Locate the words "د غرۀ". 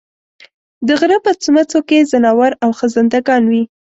0.87-1.17